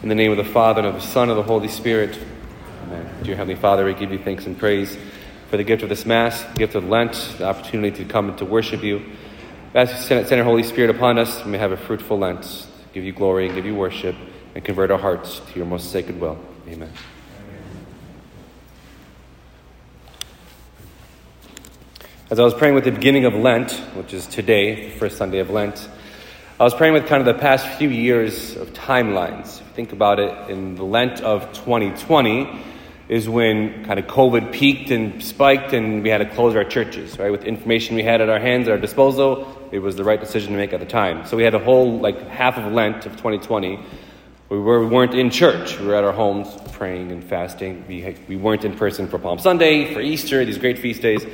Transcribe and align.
In 0.00 0.08
the 0.08 0.14
name 0.14 0.30
of 0.30 0.36
the 0.36 0.44
Father, 0.44 0.78
and 0.78 0.86
of 0.86 0.94
the 0.94 1.00
Son, 1.00 1.28
and 1.28 1.32
of 1.32 1.36
the 1.38 1.42
Holy 1.42 1.66
Spirit. 1.66 2.16
Amen. 2.84 3.10
Dear 3.24 3.34
Heavenly 3.34 3.60
Father, 3.60 3.84
we 3.84 3.94
give 3.94 4.12
you 4.12 4.18
thanks 4.20 4.46
and 4.46 4.56
praise 4.56 4.96
for 5.50 5.56
the 5.56 5.64
gift 5.64 5.82
of 5.82 5.88
this 5.88 6.06
Mass, 6.06 6.40
the 6.44 6.56
gift 6.56 6.76
of 6.76 6.84
Lent, 6.84 7.14
the 7.38 7.44
opportunity 7.44 8.04
to 8.04 8.08
come 8.08 8.28
and 8.28 8.38
to 8.38 8.44
worship 8.44 8.84
you. 8.84 9.04
As 9.74 9.90
you 9.90 9.96
send 9.96 10.30
your 10.30 10.44
Holy 10.44 10.62
Spirit 10.62 10.94
upon 10.94 11.18
us, 11.18 11.44
we 11.44 11.50
may 11.50 11.58
have 11.58 11.72
a 11.72 11.76
fruitful 11.76 12.16
Lent, 12.16 12.68
give 12.94 13.02
you 13.02 13.10
glory 13.10 13.46
and 13.46 13.56
give 13.56 13.66
you 13.66 13.74
worship, 13.74 14.14
and 14.54 14.64
convert 14.64 14.92
our 14.92 14.98
hearts 14.98 15.40
to 15.40 15.56
your 15.56 15.66
most 15.66 15.90
sacred 15.90 16.20
will. 16.20 16.38
Amen. 16.68 16.92
As 22.30 22.38
I 22.38 22.44
was 22.44 22.54
praying 22.54 22.76
with 22.76 22.84
the 22.84 22.92
beginning 22.92 23.24
of 23.24 23.34
Lent, 23.34 23.72
which 23.96 24.14
is 24.14 24.28
today, 24.28 24.90
the 24.90 24.96
first 24.96 25.16
Sunday 25.16 25.40
of 25.40 25.50
Lent, 25.50 25.88
I 26.60 26.64
was 26.64 26.74
praying 26.74 26.94
with 26.94 27.06
kind 27.06 27.20
of 27.20 27.36
the 27.36 27.40
past 27.40 27.68
few 27.78 27.88
years 27.88 28.56
of 28.56 28.72
timelines. 28.72 29.60
If 29.60 29.66
you 29.68 29.74
think 29.74 29.92
about 29.92 30.18
it, 30.18 30.50
in 30.50 30.74
the 30.74 30.82
Lent 30.82 31.20
of 31.20 31.52
2020 31.52 32.64
is 33.08 33.28
when 33.28 33.84
kind 33.84 34.00
of 34.00 34.06
COVID 34.08 34.50
peaked 34.50 34.90
and 34.90 35.22
spiked, 35.22 35.72
and 35.72 36.02
we 36.02 36.08
had 36.08 36.18
to 36.18 36.28
close 36.28 36.56
our 36.56 36.64
churches, 36.64 37.16
right? 37.16 37.30
With 37.30 37.44
information 37.44 37.94
we 37.94 38.02
had 38.02 38.20
at 38.20 38.28
our 38.28 38.40
hands, 38.40 38.66
at 38.66 38.72
our 38.72 38.78
disposal, 38.78 39.46
it 39.70 39.78
was 39.78 39.94
the 39.94 40.02
right 40.02 40.18
decision 40.18 40.50
to 40.50 40.58
make 40.58 40.72
at 40.72 40.80
the 40.80 40.86
time. 40.86 41.26
So 41.26 41.36
we 41.36 41.44
had 41.44 41.54
a 41.54 41.60
whole, 41.60 42.00
like, 42.00 42.26
half 42.26 42.58
of 42.58 42.72
Lent 42.72 43.06
of 43.06 43.12
2020 43.12 43.78
we, 44.48 44.58
were, 44.58 44.80
we 44.80 44.86
weren't 44.86 45.14
in 45.14 45.30
church. 45.30 45.78
We 45.78 45.86
were 45.86 45.94
at 45.94 46.02
our 46.02 46.12
homes 46.12 46.48
praying 46.72 47.12
and 47.12 47.22
fasting. 47.22 47.84
We, 47.86 48.16
we 48.26 48.36
weren't 48.36 48.64
in 48.64 48.76
person 48.76 49.06
for 49.06 49.20
Palm 49.20 49.38
Sunday, 49.38 49.94
for 49.94 50.00
Easter, 50.00 50.44
these 50.44 50.58
great 50.58 50.80
feast 50.80 51.02
days. 51.02 51.24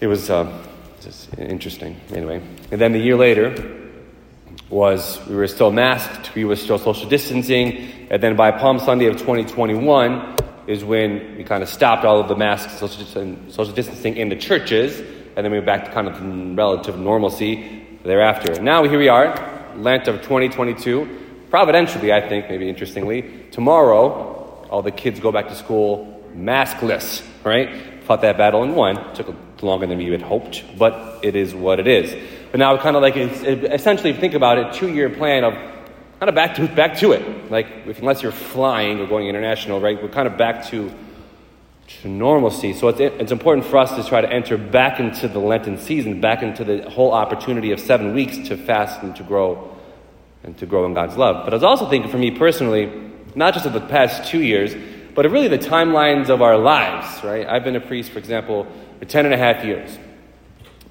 It 0.00 0.08
was 0.08 0.28
uh, 0.28 0.62
just 1.00 1.38
interesting, 1.38 1.98
anyway. 2.10 2.42
And 2.70 2.78
then 2.80 2.92
the 2.92 2.98
year 2.98 3.16
later, 3.16 3.79
was 4.70 5.20
we 5.26 5.34
were 5.34 5.48
still 5.48 5.72
masked, 5.72 6.34
we 6.34 6.44
were 6.44 6.56
still 6.56 6.78
social 6.78 7.08
distancing, 7.08 8.08
and 8.08 8.22
then 8.22 8.36
by 8.36 8.52
Palm 8.52 8.78
Sunday 8.78 9.06
of 9.06 9.14
2021 9.14 10.36
is 10.68 10.84
when 10.84 11.36
we 11.36 11.44
kind 11.44 11.62
of 11.62 11.68
stopped 11.68 12.04
all 12.04 12.20
of 12.20 12.28
the 12.28 12.36
masks, 12.36 12.78
social 12.78 13.74
distancing 13.74 14.16
in 14.16 14.28
the 14.28 14.36
churches, 14.36 15.00
and 15.36 15.44
then 15.44 15.50
we 15.50 15.58
went 15.58 15.66
back 15.66 15.84
to 15.86 15.90
kind 15.90 16.06
of 16.06 16.56
relative 16.56 16.96
normalcy 16.96 17.84
thereafter. 18.04 18.62
Now 18.62 18.84
here 18.84 18.98
we 18.98 19.08
are, 19.08 19.74
Lent 19.76 20.06
of 20.06 20.22
2022. 20.22 21.18
Providentially, 21.50 22.12
I 22.12 22.28
think, 22.28 22.48
maybe 22.48 22.68
interestingly, 22.68 23.48
tomorrow 23.50 24.68
all 24.70 24.82
the 24.82 24.92
kids 24.92 25.18
go 25.18 25.32
back 25.32 25.48
to 25.48 25.54
school 25.56 26.22
maskless, 26.32 27.26
right? 27.42 28.04
Fought 28.04 28.22
that 28.22 28.38
battle 28.38 28.62
and 28.62 28.76
won. 28.76 29.14
Took 29.14 29.34
longer 29.62 29.86
than 29.86 29.98
we 29.98 30.06
had 30.06 30.22
hoped, 30.22 30.64
but 30.78 31.18
it 31.24 31.34
is 31.34 31.54
what 31.54 31.80
it 31.80 31.88
is. 31.88 32.14
But 32.50 32.58
now, 32.58 32.76
kind 32.78 32.96
of 32.96 33.02
like 33.02 33.16
essentially, 33.16 34.12
think 34.12 34.34
about 34.34 34.58
it, 34.58 34.72
two-year 34.74 35.10
plan 35.10 35.44
of 35.44 35.54
kind 35.54 36.28
of 36.28 36.34
back 36.34 36.56
to 36.56 36.66
back 36.68 36.98
to 36.98 37.12
it. 37.12 37.50
Like, 37.50 37.66
if, 37.86 38.00
unless 38.00 38.22
you're 38.22 38.32
flying 38.32 39.00
or 39.00 39.06
going 39.06 39.28
international, 39.28 39.80
right? 39.80 40.00
We're 40.00 40.08
kind 40.08 40.26
of 40.26 40.36
back 40.36 40.66
to 40.70 40.92
to 42.02 42.08
normalcy. 42.08 42.72
So 42.72 42.88
it's, 42.88 43.00
it's 43.00 43.32
important 43.32 43.66
for 43.66 43.78
us 43.78 43.94
to 43.96 44.08
try 44.08 44.20
to 44.20 44.32
enter 44.32 44.56
back 44.56 45.00
into 45.00 45.28
the 45.28 45.40
Lenten 45.40 45.76
season, 45.76 46.20
back 46.20 46.42
into 46.42 46.64
the 46.64 46.88
whole 46.88 47.12
opportunity 47.12 47.72
of 47.72 47.80
seven 47.80 48.14
weeks 48.14 48.38
to 48.48 48.56
fast 48.56 49.02
and 49.02 49.14
to 49.16 49.22
grow 49.22 49.76
and 50.44 50.56
to 50.58 50.66
grow 50.66 50.86
in 50.86 50.94
God's 50.94 51.16
love. 51.16 51.44
But 51.44 51.52
I 51.52 51.56
was 51.56 51.64
also 51.64 51.88
thinking 51.88 52.10
for 52.10 52.18
me 52.18 52.30
personally, 52.30 53.10
not 53.34 53.54
just 53.54 53.66
of 53.66 53.72
the 53.72 53.80
past 53.80 54.30
two 54.30 54.42
years, 54.42 54.74
but 55.14 55.26
of 55.26 55.32
really 55.32 55.48
the 55.48 55.58
timelines 55.58 56.28
of 56.28 56.40
our 56.40 56.56
lives, 56.56 57.22
right? 57.24 57.46
I've 57.46 57.64
been 57.64 57.76
a 57.76 57.80
priest, 57.80 58.12
for 58.12 58.18
example, 58.18 58.66
for 58.98 59.04
10 59.04 59.26
and 59.26 59.34
a 59.34 59.36
half 59.36 59.64
years. 59.64 59.98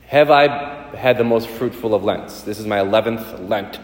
Have 0.09 0.31
I 0.31 0.79
had 0.95 1.17
the 1.17 1.23
most 1.23 1.47
fruitful 1.47 1.93
of 1.93 2.03
Lents. 2.03 2.41
This 2.41 2.59
is 2.59 2.65
my 2.65 2.79
11th 2.79 3.47
Lent 3.47 3.79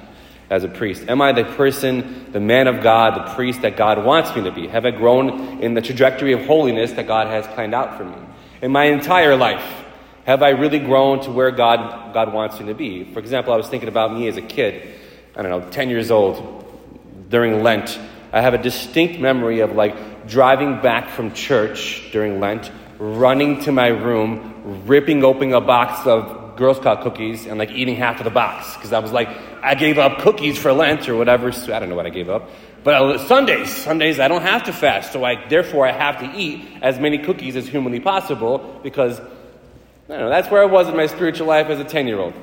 as 0.50 0.64
a 0.64 0.68
priest. 0.68 1.08
Am 1.08 1.22
I 1.22 1.32
the 1.32 1.44
person, 1.44 2.32
the 2.32 2.40
man 2.40 2.68
of 2.68 2.82
God, 2.82 3.16
the 3.16 3.34
priest 3.36 3.62
that 3.62 3.78
God 3.78 4.04
wants 4.04 4.36
me 4.36 4.44
to 4.44 4.52
be? 4.52 4.68
Have 4.68 4.86
I 4.86 4.92
grown 4.92 5.62
in 5.62 5.76
the 5.76 5.82
trajectory 5.82 6.34
of 6.34 6.46
holiness 6.46 6.94
that 6.94 7.08
God 7.08 7.28
has 7.28 7.46
planned 7.54 7.76
out 7.76 7.98
for 7.98 8.06
me? 8.06 8.18
In 8.62 8.72
my 8.72 8.86
entire 8.86 9.36
life, 9.36 9.64
have 10.26 10.42
I 10.42 10.50
really 10.50 10.80
grown 10.80 11.22
to 11.22 11.32
where 11.32 11.52
God, 11.52 12.14
God 12.14 12.34
wants 12.34 12.60
me 12.60 12.68
to 12.68 12.74
be? 12.74 13.04
For 13.14 13.20
example, 13.20 13.54
I 13.54 13.58
was 13.58 13.68
thinking 13.68 13.90
about 13.90 14.12
me 14.12 14.28
as 14.28 14.38
a 14.38 14.42
kid, 14.42 14.96
I 15.36 15.44
don't 15.44 15.52
know, 15.52 15.70
10 15.70 15.90
years 15.90 16.10
old, 16.10 16.64
during 17.30 17.62
Lent. 17.62 18.00
I 18.32 18.42
have 18.42 18.56
a 18.56 18.62
distinct 18.62 19.20
memory 19.20 19.60
of 19.60 19.74
like 19.74 20.28
driving 20.28 20.82
back 20.82 21.10
from 21.12 21.34
church 21.34 22.10
during 22.12 22.40
Lent, 22.40 22.72
running 23.00 23.62
to 23.62 23.72
my 23.72 23.88
room, 23.88 24.84
ripping 24.86 25.24
open 25.24 25.54
a 25.54 25.62
box 25.62 26.06
of 26.08 26.56
Girl 26.56 26.74
Scout 26.74 27.02
cookies 27.02 27.46
and 27.46 27.60
like 27.60 27.72
eating 27.72 27.96
half 27.96 28.20
of 28.20 28.24
the 28.24 28.30
box 28.30 28.74
because 28.76 28.94
I 28.94 29.00
was 29.00 29.12
like, 29.12 29.30
I 29.62 29.76
gave 29.76 29.98
up 29.98 30.20
cookies 30.20 30.58
for 30.58 30.72
Lent 30.72 31.10
or 31.10 31.16
whatever. 31.16 31.52
So 31.52 31.74
I 31.74 31.80
don't 31.80 31.90
know 31.90 31.96
what 31.96 32.06
I 32.06 32.10
gave 32.10 32.30
up. 32.30 32.50
But 32.84 33.28
Sundays, 33.28 33.76
Sundays 33.76 34.20
I 34.20 34.28
don't 34.28 34.44
have 34.44 34.66
to 34.66 34.74
fast, 34.74 35.12
so 35.12 35.24
I 35.24 35.48
therefore 35.48 35.88
I 35.88 35.92
have 35.92 36.20
to 36.20 36.40
eat 36.40 36.68
as 36.82 37.00
many 37.00 37.18
cookies 37.18 37.56
as 37.56 37.68
humanly 37.68 38.00
possible 38.00 38.80
because 38.84 39.20
I 39.20 39.24
don't 40.08 40.20
know. 40.20 40.30
That's 40.30 40.50
where 40.52 40.62
I 40.62 40.66
was 40.66 40.88
in 40.88 40.96
my 40.96 41.08
spiritual 41.08 41.48
life 41.48 41.68
as 41.68 41.80
a 41.80 41.84
ten 41.84 42.08
year 42.08 42.20
old. 42.20 42.36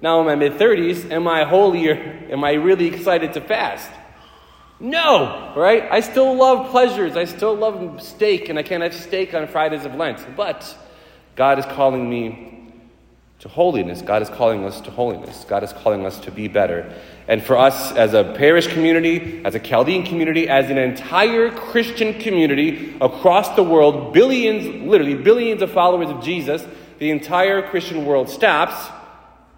Now 0.00 0.20
in 0.20 0.26
my 0.26 0.36
mid 0.36 0.54
thirties, 0.54 1.04
am 1.06 1.26
I 1.26 1.44
holier? 1.44 1.94
Am 2.30 2.44
I 2.44 2.52
really 2.52 2.86
excited 2.86 3.32
to 3.34 3.40
fast? 3.40 3.90
No, 4.80 5.52
right? 5.54 5.86
I 5.90 6.00
still 6.00 6.34
love 6.34 6.70
pleasures. 6.70 7.14
I 7.14 7.24
still 7.24 7.54
love 7.54 8.02
steak, 8.02 8.48
and 8.48 8.58
I 8.58 8.62
can't 8.62 8.82
have 8.82 8.94
steak 8.94 9.34
on 9.34 9.46
Fridays 9.46 9.84
of 9.84 9.94
Lent. 9.94 10.26
But 10.34 10.76
God 11.36 11.58
is 11.58 11.66
calling 11.66 12.08
me 12.08 12.72
to 13.40 13.48
holiness. 13.48 14.00
God 14.00 14.22
is 14.22 14.30
calling 14.30 14.64
us 14.64 14.80
to 14.82 14.90
holiness. 14.90 15.44
God 15.46 15.62
is 15.62 15.72
calling 15.72 16.06
us 16.06 16.18
to 16.20 16.30
be 16.30 16.48
better. 16.48 16.94
And 17.28 17.42
for 17.42 17.58
us 17.58 17.92
as 17.92 18.14
a 18.14 18.34
parish 18.36 18.66
community, 18.68 19.42
as 19.44 19.54
a 19.54 19.60
Chaldean 19.60 20.04
community, 20.04 20.48
as 20.48 20.70
an 20.70 20.78
entire 20.78 21.50
Christian 21.50 22.18
community 22.18 22.96
across 23.02 23.54
the 23.56 23.62
world, 23.62 24.14
billions, 24.14 24.86
literally 24.86 25.14
billions 25.14 25.60
of 25.60 25.70
followers 25.70 26.08
of 26.08 26.22
Jesus, 26.22 26.66
the 26.98 27.10
entire 27.10 27.62
Christian 27.62 28.04
world 28.06 28.28
stops 28.28 28.90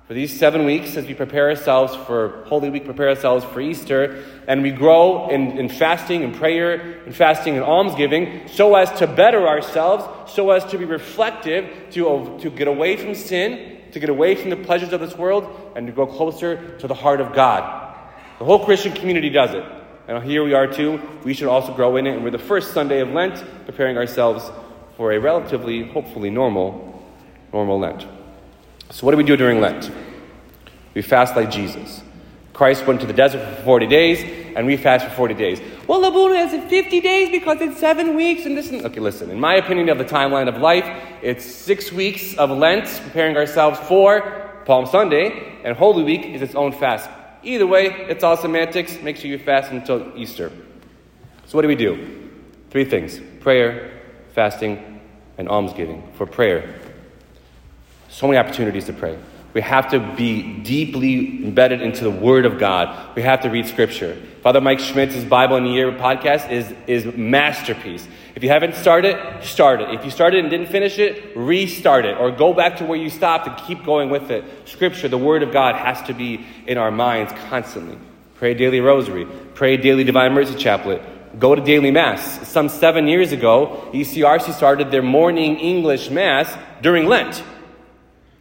for 0.07 0.15
these 0.15 0.37
seven 0.37 0.65
weeks 0.65 0.97
as 0.97 1.07
we 1.07 1.15
prepare 1.15 1.49
ourselves 1.49 1.95
for 2.07 2.45
Holy 2.47 2.71
Week, 2.71 2.85
prepare 2.85 3.09
ourselves 3.09 3.45
for 3.45 3.61
Easter, 3.61 4.25
and 4.49 4.63
we 4.63 4.71
grow 4.71 5.29
in, 5.29 5.59
in 5.59 5.69
fasting 5.69 6.25
and 6.25 6.35
prayer 6.35 7.03
and 7.07 7.15
fasting 7.15 7.55
and 7.55 7.63
almsgiving 7.63 8.49
so 8.49 8.75
as 8.75 8.91
to 8.99 9.07
better 9.07 9.47
ourselves, 9.47 10.33
so 10.33 10.51
as 10.51 10.65
to 10.67 10.79
be 10.79 10.85
reflective, 10.85 11.91
to, 11.93 12.39
to 12.41 12.51
get 12.51 12.67
away 12.67 12.97
from 12.97 13.15
sin, 13.15 13.79
to 13.93 14.01
get 14.01 14.09
away 14.09 14.35
from 14.35 14.51
the 14.51 14.57
pleasures 14.57 14.93
of 14.93 15.01
this 15.01 15.17
world, 15.17 15.73
and 15.77 15.87
to 15.87 15.93
go 15.93 16.07
closer 16.07 16.77
to 16.79 16.89
the 16.89 16.95
heart 16.95 17.21
of 17.21 17.33
God. 17.33 17.97
The 18.39 18.45
whole 18.45 18.65
Christian 18.65 18.93
community 18.93 19.31
does 19.31 19.55
it. 19.55 19.65
And 20.09 20.25
here 20.25 20.43
we 20.43 20.53
are 20.53 20.67
too. 20.67 21.01
We 21.23 21.33
should 21.33 21.49
also 21.49 21.73
grow 21.73 21.97
in 21.97 22.09
it. 22.09 22.15
And 22.15 22.25
we're 22.25 22.31
the 22.31 22.39
first 22.39 22.75
Sunday 22.75 23.01
of 23.01 23.11
Lent, 23.11 23.43
preparing 23.67 23.97
ourselves 23.97 24.51
for 24.97 25.13
a 25.13 25.19
relatively, 25.19 25.89
hopefully, 25.89 26.29
normal, 26.29 27.03
normal 27.53 27.79
Lent. 27.79 28.05
So, 28.92 29.06
what 29.06 29.12
do 29.12 29.16
we 29.16 29.25
do 29.25 29.38
during 29.38 29.62
Lent? 29.62 29.91
We 30.92 31.00
fast 31.00 31.34
like 31.34 31.50
Jesus. 31.50 32.03
Christ 32.53 32.86
went 32.86 33.00
to 33.00 33.06
the 33.06 33.14
desert 33.14 33.56
for 33.56 33.62
40 33.62 33.86
days, 33.86 34.53
and 34.54 34.66
we 34.66 34.76
fast 34.76 35.06
for 35.06 35.10
40 35.12 35.32
days. 35.32 35.62
Well, 35.86 36.03
Labuna 36.03 36.36
has 36.36 36.53
it 36.53 36.69
50 36.69 37.00
days 37.00 37.30
because 37.30 37.62
it's 37.62 37.80
seven 37.80 38.14
weeks, 38.14 38.44
and 38.44 38.54
this. 38.54 38.70
And... 38.70 38.84
Okay, 38.84 39.00
listen. 39.00 39.30
In 39.30 39.41
my 39.41 39.54
opinion 39.54 39.88
of 39.88 39.97
the 39.97 40.04
timeline 40.04 40.47
of 40.47 40.58
life, 40.60 40.84
it's 41.22 41.42
six 41.42 41.91
weeks 41.91 42.36
of 42.36 42.50
Lent, 42.50 42.84
preparing 43.03 43.34
ourselves 43.34 43.80
for 43.88 44.60
Palm 44.66 44.84
Sunday, 44.84 45.59
and 45.64 45.74
Holy 45.74 46.03
Week 46.03 46.26
is 46.26 46.42
its 46.42 46.54
own 46.54 46.72
fast. 46.72 47.09
Either 47.42 47.66
way, 47.66 47.86
it's 48.10 48.22
all 48.22 48.36
semantics. 48.36 49.00
Make 49.00 49.16
sure 49.16 49.30
you 49.30 49.38
fast 49.38 49.72
until 49.72 50.12
Easter. 50.19 50.53
So, 51.47 51.56
what 51.56 51.62
do 51.62 51.69
we 51.69 51.76
do? 51.76 52.28
Three 52.69 52.84
things 52.84 53.19
prayer, 53.41 54.03
fasting, 54.34 55.00
and 55.38 55.48
almsgiving. 55.48 56.12
For 56.19 56.26
prayer, 56.26 56.78
so 58.12 58.27
many 58.28 58.39
opportunities 58.39 58.84
to 58.84 58.93
pray. 58.93 59.19
We 59.55 59.62
have 59.62 59.91
to 59.91 59.99
be 60.17 60.61
deeply 60.61 61.45
embedded 61.45 61.81
into 61.81 62.05
the 62.05 62.11
Word 62.11 62.45
of 62.45 62.59
God. 62.59 63.17
We 63.17 63.23
have 63.23 63.41
to 63.43 63.50
read 63.50 63.67
Scripture. 63.67 64.21
Father 64.43 64.61
Mike 64.61 64.81
Schmitz's 64.81 65.25
Bible 65.25 65.57
in 65.57 65.66
a 65.66 65.71
Year 65.71 65.92
podcast 65.92 66.51
is, 66.51 66.72
is 66.86 67.04
masterpiece. 67.16 68.07
If 68.34 68.42
you 68.42 68.51
haven't 68.51 68.75
started, 68.75 69.42
start 69.42 69.81
it. 69.81 69.91
If 69.95 70.04
you 70.04 70.10
started 70.10 70.41
and 70.41 70.51
didn't 70.51 70.69
finish 70.69 70.98
it, 70.98 71.36
restart 71.36 72.04
it. 72.04 72.19
Or 72.19 72.31
go 72.31 72.53
back 72.53 72.78
to 72.78 72.84
where 72.84 72.98
you 72.98 73.09
stopped 73.09 73.47
and 73.47 73.57
keep 73.66 73.84
going 73.84 74.10
with 74.10 74.31
it. 74.31 74.45
Scripture, 74.66 75.09
the 75.09 75.19
Word 75.19 75.42
of 75.42 75.53
God, 75.53 75.75
has 75.75 76.01
to 76.03 76.15
be 76.15 76.45
in 76.66 76.77
our 76.77 76.91
minds 76.91 77.33
constantly. 77.48 77.98
Pray 78.34 78.53
daily 78.54 78.81
rosary. 78.81 79.27
Pray 79.54 79.77
daily 79.78 80.04
Divine 80.04 80.33
Mercy 80.34 80.54
Chaplet 80.54 81.03
go 81.39 81.54
to 81.54 81.63
daily 81.63 81.91
mass. 81.91 82.47
Some 82.47 82.69
seven 82.69 83.09
years 83.09 83.33
ago, 83.33 83.89
ECRC 83.95 84.53
started 84.53 84.91
their 84.91 85.01
morning 85.01 85.59
English 85.59 86.10
mass 86.10 86.54
during 86.83 87.07
Lent 87.07 87.42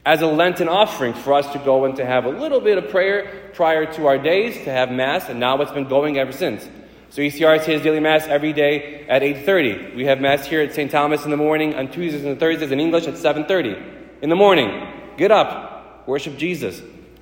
as 0.05 0.21
a 0.21 0.27
Lenten 0.27 0.67
offering 0.67 1.13
for 1.13 1.33
us 1.33 1.51
to 1.53 1.59
go 1.59 1.85
and 1.85 1.95
to 1.97 2.05
have 2.05 2.25
a 2.25 2.29
little 2.29 2.59
bit 2.59 2.77
of 2.77 2.89
prayer 2.89 3.51
prior 3.53 3.91
to 3.93 4.07
our 4.07 4.17
days, 4.17 4.55
to 4.63 4.71
have 4.71 4.91
Mass, 4.91 5.29
and 5.29 5.39
now 5.39 5.61
it's 5.61 5.71
been 5.71 5.87
going 5.87 6.17
ever 6.17 6.31
since. 6.31 6.67
So 7.11 7.21
ECRC 7.21 7.65
has 7.65 7.81
daily 7.81 7.99
Mass 7.99 8.25
every 8.25 8.53
day 8.53 9.05
at 9.07 9.21
8.30. 9.21 9.95
We 9.95 10.05
have 10.05 10.19
Mass 10.19 10.45
here 10.45 10.61
at 10.61 10.73
St. 10.73 10.89
Thomas 10.89 11.25
in 11.25 11.29
the 11.31 11.37
morning, 11.37 11.75
on 11.75 11.91
Tuesdays 11.91 12.23
and 12.23 12.39
Thursdays 12.39 12.71
in 12.71 12.79
English 12.79 13.05
at 13.05 13.15
7.30 13.15 14.21
in 14.21 14.29
the 14.29 14.35
morning. 14.35 14.87
Get 15.17 15.29
up, 15.29 16.07
worship 16.07 16.37
Jesus. 16.37 16.81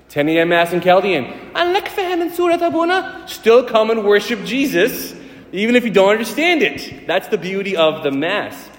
10 0.10 0.30
a.m. 0.30 0.50
Mass 0.50 0.74
in 0.74 0.82
Chaldean. 0.82 1.52
Still 3.28 3.64
come 3.64 3.92
and 3.92 4.04
worship 4.06 4.44
Jesus, 4.44 5.14
even 5.52 5.76
if 5.76 5.84
you 5.84 5.92
don't 5.92 6.12
understand 6.12 6.62
it. 6.62 7.06
That's 7.06 7.28
the 7.28 7.38
beauty 7.38 7.76
of 7.76 8.04
the 8.04 8.12
Mass. 8.12 8.70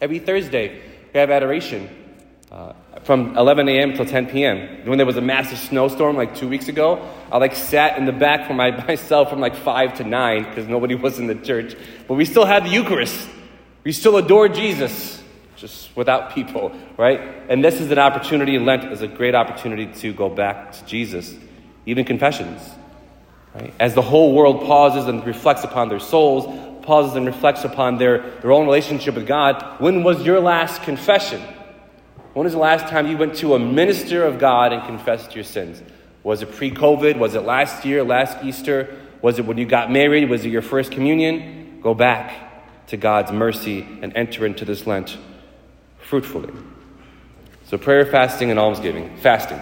Every 0.00 0.18
Thursday, 0.20 0.80
we 1.12 1.20
have 1.20 1.30
adoration 1.30 1.88
uh, 2.50 2.72
from 3.08 3.34
11 3.38 3.70
a.m. 3.70 3.94
till 3.94 4.04
10 4.04 4.26
p.m. 4.26 4.86
When 4.86 4.98
there 4.98 5.06
was 5.06 5.16
a 5.16 5.22
massive 5.22 5.56
snowstorm 5.56 6.14
like 6.14 6.34
two 6.34 6.46
weeks 6.46 6.68
ago, 6.68 7.10
I 7.32 7.38
like 7.38 7.56
sat 7.56 7.96
in 7.96 8.04
the 8.04 8.12
back 8.12 8.46
for 8.46 8.52
my, 8.52 8.70
myself 8.86 9.30
from 9.30 9.40
like 9.40 9.56
5 9.56 9.96
to 9.96 10.04
9 10.04 10.44
because 10.44 10.68
nobody 10.68 10.94
was 10.94 11.18
in 11.18 11.26
the 11.26 11.34
church. 11.34 11.74
But 12.06 12.16
we 12.16 12.26
still 12.26 12.44
had 12.44 12.64
the 12.64 12.68
Eucharist. 12.68 13.26
We 13.82 13.92
still 13.92 14.18
adore 14.18 14.50
Jesus 14.50 15.22
just 15.56 15.96
without 15.96 16.34
people, 16.34 16.70
right? 16.98 17.18
And 17.48 17.64
this 17.64 17.80
is 17.80 17.90
an 17.90 17.98
opportunity, 17.98 18.58
Lent 18.58 18.84
is 18.92 19.00
a 19.00 19.08
great 19.08 19.34
opportunity 19.34 19.86
to 19.86 20.12
go 20.12 20.28
back 20.28 20.72
to 20.72 20.84
Jesus, 20.84 21.34
even 21.86 22.04
confessions. 22.04 22.60
Right? 23.54 23.72
As 23.80 23.94
the 23.94 24.02
whole 24.02 24.34
world 24.34 24.66
pauses 24.66 25.06
and 25.06 25.24
reflects 25.24 25.64
upon 25.64 25.88
their 25.88 25.98
souls, 25.98 26.44
pauses 26.82 27.16
and 27.16 27.24
reflects 27.24 27.64
upon 27.64 27.96
their, 27.96 28.18
their 28.42 28.52
own 28.52 28.66
relationship 28.66 29.14
with 29.14 29.26
God, 29.26 29.80
when 29.80 30.02
was 30.02 30.26
your 30.26 30.40
last 30.40 30.82
confession? 30.82 31.40
When 32.38 32.44
was 32.44 32.52
the 32.52 32.60
last 32.60 32.86
time 32.86 33.08
you 33.08 33.16
went 33.16 33.34
to 33.38 33.56
a 33.56 33.58
minister 33.58 34.24
of 34.24 34.38
God 34.38 34.72
and 34.72 34.86
confessed 34.86 35.34
your 35.34 35.42
sins? 35.42 35.82
Was 36.22 36.40
it 36.40 36.52
pre 36.52 36.70
COVID? 36.70 37.18
Was 37.18 37.34
it 37.34 37.40
last 37.40 37.84
year, 37.84 38.04
last 38.04 38.44
Easter? 38.44 38.96
Was 39.20 39.40
it 39.40 39.44
when 39.44 39.58
you 39.58 39.66
got 39.66 39.90
married? 39.90 40.30
Was 40.30 40.44
it 40.44 40.50
your 40.50 40.62
first 40.62 40.92
communion? 40.92 41.80
Go 41.82 41.94
back 41.94 42.86
to 42.86 42.96
God's 42.96 43.32
mercy 43.32 43.80
and 44.02 44.16
enter 44.16 44.46
into 44.46 44.64
this 44.64 44.86
Lent 44.86 45.18
fruitfully. 45.98 46.52
So, 47.64 47.76
prayer, 47.76 48.06
fasting, 48.06 48.52
and 48.52 48.60
almsgiving. 48.60 49.16
Fasting. 49.16 49.60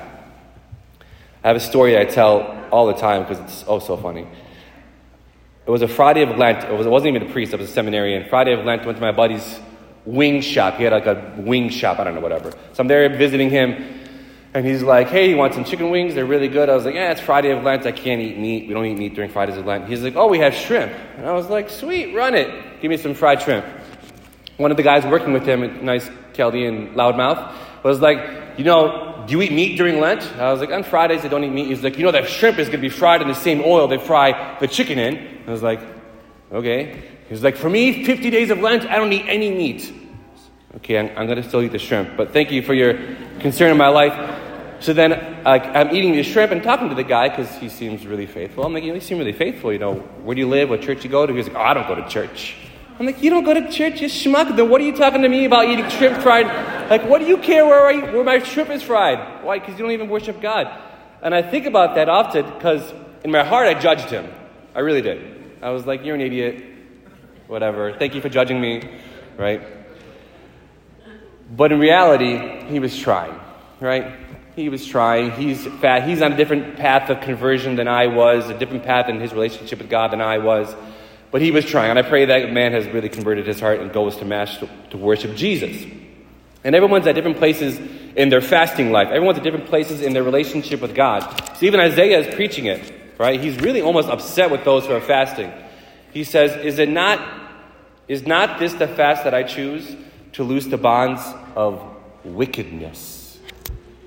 I 1.42 1.48
have 1.48 1.56
a 1.56 1.60
story 1.60 1.96
I 1.96 2.04
tell 2.04 2.68
all 2.70 2.88
the 2.88 2.92
time 2.92 3.22
because 3.22 3.38
it's 3.38 3.64
oh 3.66 3.78
so 3.78 3.96
funny. 3.96 4.28
It 5.64 5.70
was 5.70 5.80
a 5.80 5.88
Friday 5.88 6.24
of 6.24 6.36
Lent. 6.36 6.64
It, 6.64 6.76
was, 6.76 6.86
wasn't 6.86 7.16
even 7.16 7.26
a 7.26 7.32
priest, 7.32 7.54
it 7.54 7.58
was 7.58 7.70
a 7.70 7.72
seminarian. 7.72 8.28
Friday 8.28 8.52
of 8.52 8.66
Lent, 8.66 8.84
went 8.84 8.98
to 8.98 9.02
my 9.02 9.12
buddy's 9.12 9.60
wing 10.06 10.40
shop. 10.40 10.76
He 10.76 10.84
had 10.84 10.92
like 10.92 11.06
a 11.06 11.34
wing 11.36 11.68
shop, 11.68 11.98
I 11.98 12.04
don't 12.04 12.14
know, 12.14 12.20
whatever. 12.20 12.50
So 12.50 12.78
I'm 12.78 12.88
there 12.88 13.08
visiting 13.16 13.50
him, 13.50 13.72
and 14.54 14.64
he's 14.64 14.82
like, 14.82 15.08
hey, 15.08 15.28
you 15.28 15.36
want 15.36 15.52
some 15.52 15.64
chicken 15.64 15.90
wings? 15.90 16.14
They're 16.14 16.24
really 16.24 16.48
good. 16.48 16.70
I 16.70 16.74
was 16.74 16.86
like, 16.86 16.94
yeah, 16.94 17.10
it's 17.10 17.20
Friday 17.20 17.50
of 17.50 17.62
Lent. 17.62 17.84
I 17.84 17.92
can't 17.92 18.22
eat 18.22 18.38
meat. 18.38 18.68
We 18.68 18.72
don't 18.72 18.86
eat 18.86 18.96
meat 18.96 19.14
during 19.14 19.30
Fridays 19.30 19.58
of 19.58 19.66
Lent. 19.66 19.86
He's 19.86 20.02
like, 20.02 20.16
oh, 20.16 20.28
we 20.28 20.38
have 20.38 20.54
shrimp. 20.54 20.92
And 21.16 21.26
I 21.26 21.32
was 21.32 21.50
like, 21.50 21.68
sweet, 21.68 22.14
run 22.14 22.34
it. 22.34 22.80
Give 22.80 22.88
me 22.88 22.96
some 22.96 23.12
fried 23.12 23.42
shrimp. 23.42 23.66
One 24.56 24.70
of 24.70 24.78
the 24.78 24.82
guys 24.82 25.04
working 25.04 25.34
with 25.34 25.44
him, 25.46 25.84
nice 25.84 26.08
Chaldean 26.32 26.94
loudmouth, 26.94 27.54
was 27.82 28.00
like, 28.00 28.58
you 28.58 28.64
know, 28.64 29.24
do 29.26 29.32
you 29.32 29.42
eat 29.42 29.52
meat 29.52 29.76
during 29.76 30.00
Lent? 30.00 30.22
I 30.38 30.50
was 30.50 30.60
like, 30.60 30.70
on 30.70 30.84
Fridays 30.84 31.24
I 31.24 31.28
don't 31.28 31.44
eat 31.44 31.52
meat. 31.52 31.66
He's 31.66 31.82
like, 31.82 31.98
you 31.98 32.04
know 32.04 32.12
that 32.12 32.28
shrimp 32.28 32.58
is 32.58 32.68
going 32.68 32.80
to 32.80 32.82
be 32.82 32.88
fried 32.88 33.20
in 33.20 33.28
the 33.28 33.34
same 33.34 33.60
oil 33.62 33.88
they 33.88 33.98
fry 33.98 34.56
the 34.60 34.68
chicken 34.68 34.98
in. 34.98 35.42
I 35.46 35.50
was 35.50 35.62
like, 35.62 35.80
okay. 36.50 37.02
He 37.28 37.34
was 37.34 37.42
like, 37.42 37.56
for 37.56 37.68
me, 37.68 38.04
50 38.04 38.30
days 38.30 38.50
of 38.50 38.58
Lent, 38.58 38.86
I 38.86 38.96
don't 38.96 39.12
eat 39.12 39.26
any 39.26 39.50
meat. 39.50 39.92
Okay, 40.76 40.98
I'm, 40.98 41.08
I'm 41.16 41.26
going 41.26 41.42
to 41.42 41.48
still 41.48 41.62
eat 41.62 41.72
the 41.72 41.78
shrimp, 41.78 42.16
but 42.16 42.32
thank 42.32 42.50
you 42.50 42.62
for 42.62 42.74
your 42.74 42.94
concern 43.40 43.70
in 43.70 43.76
my 43.76 43.88
life. 43.88 44.42
So 44.80 44.92
then 44.92 45.42
like, 45.42 45.64
I'm 45.64 45.94
eating 45.94 46.12
the 46.12 46.22
shrimp 46.22 46.52
and 46.52 46.62
talking 46.62 46.88
to 46.88 46.94
the 46.94 47.02
guy 47.02 47.28
because 47.28 47.54
he 47.56 47.68
seems 47.68 48.06
really 48.06 48.26
faithful. 48.26 48.64
I'm 48.64 48.74
like, 48.74 48.84
you 48.84 49.00
seem 49.00 49.18
really 49.18 49.32
faithful. 49.32 49.72
You 49.72 49.78
know, 49.78 49.94
where 49.94 50.34
do 50.34 50.40
you 50.40 50.48
live? 50.48 50.68
What 50.70 50.82
church 50.82 51.02
you 51.02 51.10
go 51.10 51.26
to? 51.26 51.34
He's 51.34 51.48
like, 51.48 51.56
oh, 51.56 51.60
I 51.60 51.74
don't 51.74 51.88
go 51.88 51.94
to 51.94 52.06
church. 52.08 52.56
I'm 52.98 53.06
like, 53.06 53.22
you 53.22 53.30
don't 53.30 53.44
go 53.44 53.52
to 53.52 53.70
church, 53.70 54.00
you 54.00 54.08
schmuck. 54.08 54.56
Then 54.56 54.70
what 54.70 54.80
are 54.80 54.84
you 54.84 54.96
talking 54.96 55.22
to 55.22 55.28
me 55.28 55.44
about 55.44 55.66
eating 55.66 55.88
shrimp 55.90 56.22
fried? 56.22 56.46
Like, 56.90 57.04
what 57.04 57.18
do 57.18 57.26
you 57.26 57.36
care 57.38 57.66
where, 57.66 57.86
I, 57.86 58.12
where 58.12 58.24
my 58.24 58.38
shrimp 58.38 58.70
is 58.70 58.82
fried? 58.82 59.44
Why? 59.44 59.58
Because 59.58 59.74
you 59.74 59.84
don't 59.84 59.92
even 59.92 60.08
worship 60.08 60.40
God. 60.40 60.68
And 61.22 61.34
I 61.34 61.42
think 61.42 61.66
about 61.66 61.94
that 61.96 62.08
often 62.08 62.44
because 62.46 62.94
in 63.24 63.30
my 63.30 63.44
heart 63.44 63.66
I 63.66 63.78
judged 63.78 64.10
him. 64.10 64.30
I 64.74 64.80
really 64.80 65.02
did. 65.02 65.58
I 65.62 65.70
was 65.70 65.86
like, 65.86 66.04
you're 66.04 66.14
an 66.14 66.20
idiot. 66.20 66.75
Whatever. 67.46 67.92
Thank 67.98 68.14
you 68.14 68.20
for 68.20 68.28
judging 68.28 68.60
me. 68.60 68.82
Right? 69.36 69.62
But 71.54 71.72
in 71.72 71.78
reality, 71.78 72.64
he 72.66 72.80
was 72.80 72.96
trying. 72.98 73.38
Right? 73.80 74.12
He 74.56 74.68
was 74.68 74.86
trying. 74.86 75.32
He's 75.32 75.66
fat. 75.66 76.08
He's 76.08 76.22
on 76.22 76.32
a 76.32 76.36
different 76.36 76.76
path 76.76 77.10
of 77.10 77.20
conversion 77.20 77.76
than 77.76 77.88
I 77.88 78.06
was, 78.06 78.48
a 78.48 78.58
different 78.58 78.84
path 78.84 79.08
in 79.08 79.20
his 79.20 79.32
relationship 79.32 79.78
with 79.78 79.90
God 79.90 80.12
than 80.12 80.20
I 80.20 80.38
was. 80.38 80.74
But 81.30 81.42
he 81.42 81.50
was 81.50 81.64
trying. 81.64 81.90
And 81.90 81.98
I 81.98 82.02
pray 82.02 82.24
that 82.24 82.52
man 82.52 82.72
has 82.72 82.86
really 82.86 83.10
converted 83.10 83.46
his 83.46 83.60
heart 83.60 83.80
and 83.80 83.92
goes 83.92 84.16
to 84.16 84.24
Mass 84.24 84.56
to, 84.58 84.70
to 84.90 84.96
worship 84.96 85.36
Jesus. 85.36 85.84
And 86.64 86.74
everyone's 86.74 87.06
at 87.06 87.14
different 87.14 87.36
places 87.36 87.78
in 88.16 88.30
their 88.30 88.40
fasting 88.40 88.90
life. 88.90 89.08
Everyone's 89.08 89.38
at 89.38 89.44
different 89.44 89.66
places 89.66 90.00
in 90.00 90.14
their 90.14 90.22
relationship 90.22 90.80
with 90.80 90.94
God. 90.94 91.20
So 91.56 91.66
even 91.66 91.78
Isaiah 91.78 92.20
is 92.20 92.34
preaching 92.34 92.64
it, 92.64 92.92
right? 93.18 93.38
He's 93.38 93.58
really 93.58 93.82
almost 93.82 94.08
upset 94.08 94.50
with 94.50 94.64
those 94.64 94.86
who 94.86 94.94
are 94.94 95.00
fasting. 95.00 95.52
He 96.16 96.24
says, 96.24 96.56
Is 96.64 96.78
it 96.78 96.88
not, 96.88 97.20
is 98.08 98.26
not 98.26 98.58
this 98.58 98.72
the 98.72 98.88
fast 98.88 99.24
that 99.24 99.34
I 99.34 99.42
choose 99.42 99.94
to 100.32 100.44
loose 100.44 100.64
the 100.64 100.78
bonds 100.78 101.20
of 101.54 101.78
wickedness? 102.24 103.38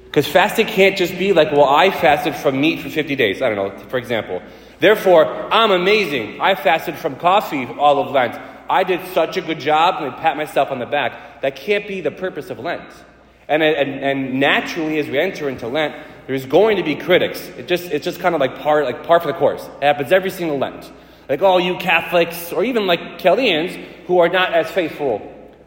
Because 0.05 0.27
fasting 0.27 0.65
can't 0.65 0.97
just 0.97 1.19
be 1.19 1.33
like, 1.33 1.51
well, 1.51 1.65
I 1.65 1.91
fasted 1.91 2.33
from 2.33 2.59
meat 2.59 2.79
for 2.79 2.89
50 2.89 3.15
days. 3.15 3.43
I 3.43 3.53
don't 3.53 3.57
know, 3.57 3.87
for 3.89 3.97
example. 3.97 4.41
Therefore, 4.79 5.27
I'm 5.53 5.69
amazing. 5.69 6.41
I 6.41 6.55
fasted 6.55 6.95
from 6.95 7.15
coffee 7.15 7.67
all 7.67 7.99
of 7.99 8.11
Lent. 8.11 8.41
I 8.67 8.83
did 8.83 9.01
such 9.13 9.37
a 9.37 9.41
good 9.41 9.59
job. 9.59 10.01
and 10.01 10.11
I 10.11 10.19
pat 10.19 10.35
myself 10.35 10.71
on 10.71 10.79
the 10.79 10.87
back. 10.87 11.43
That 11.43 11.57
can't 11.57 11.87
be 11.87 12.01
the 12.01 12.09
purpose 12.09 12.49
of 12.49 12.57
Lent. 12.57 12.91
And, 13.47 13.61
and, 13.61 14.03
and 14.03 14.39
naturally, 14.39 14.97
as 14.97 15.05
we 15.05 15.19
enter 15.19 15.47
into 15.47 15.67
Lent, 15.67 15.93
there's 16.25 16.47
going 16.47 16.77
to 16.77 16.83
be 16.83 16.95
critics. 16.95 17.39
It 17.49 17.67
just, 17.67 17.91
it's 17.91 18.03
just 18.03 18.19
kind 18.19 18.33
of 18.33 18.41
like 18.41 18.57
part, 18.57 18.85
like 18.85 19.03
par 19.03 19.19
for 19.19 19.27
the 19.27 19.37
course. 19.37 19.63
It 19.63 19.83
happens 19.83 20.11
every 20.11 20.31
single 20.31 20.57
Lent. 20.57 20.91
Like 21.29 21.43
all 21.43 21.59
you 21.59 21.77
Catholics, 21.77 22.51
or 22.51 22.63
even 22.63 22.87
like 22.87 23.19
Chaldeans, 23.19 23.77
who 24.07 24.17
are 24.17 24.29
not 24.29 24.53
as 24.53 24.69
faithful. 24.71 25.21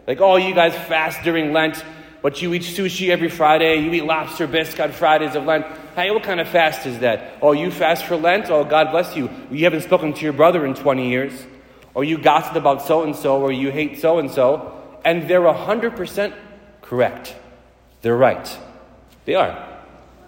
Like, 0.07 0.21
oh, 0.21 0.37
you 0.37 0.53
guys 0.53 0.75
fast 0.75 1.23
during 1.23 1.53
Lent, 1.53 1.83
but 2.21 2.43
you 2.43 2.53
eat 2.55 2.63
sushi 2.63 3.11
every 3.11 3.29
Friday, 3.29 3.77
you 3.77 3.93
eat 3.93 4.05
lobster 4.05 4.49
bisque 4.49 4.81
on 4.81 4.91
Fridays 4.91 5.37
of 5.37 5.45
Lent. 5.45 5.65
Hey, 5.95 6.11
what 6.11 6.25
kind 6.25 6.41
of 6.41 6.49
fast 6.49 6.85
is 6.87 6.99
that? 6.99 7.39
Oh, 7.41 7.53
you 7.53 7.71
fast 7.71 8.05
for 8.05 8.17
Lent? 8.17 8.51
Oh, 8.51 8.65
God 8.65 8.91
bless 8.91 9.17
you. 9.17 9.31
You 9.51 9.65
haven't 9.65 9.83
spoken 9.83 10.13
to 10.13 10.21
your 10.23 10.33
brother 10.33 10.67
in 10.67 10.75
20 10.75 11.09
years. 11.09 11.33
Or 11.95 12.03
you 12.03 12.19
gossip 12.19 12.57
about 12.57 12.83
so 12.83 13.03
and 13.05 13.15
so, 13.15 13.41
or 13.41 13.53
you 13.53 13.71
hate 13.71 14.01
so 14.01 14.19
and 14.19 14.31
so. 14.31 14.77
And 15.05 15.29
they're 15.29 15.41
100% 15.41 16.35
correct. 16.81 17.37
They're 18.01 18.17
right. 18.17 18.59
They 19.25 19.35
are. 19.35 19.69